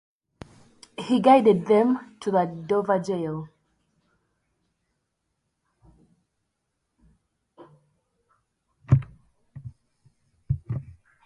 He 0.97 1.19
guided 1.19 1.67
them 1.67 2.15
to 2.21 2.31
the 2.31 2.45
Dover 2.47 2.97
jail. 2.97 3.49